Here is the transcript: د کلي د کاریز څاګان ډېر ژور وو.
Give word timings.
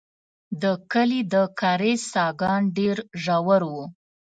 د 0.61 0.63
کلي 0.91 1.21
د 1.33 1.35
کاریز 1.59 2.01
څاګان 2.13 2.61
ډېر 2.77 2.97
ژور 3.23 3.61
وو. 3.71 3.85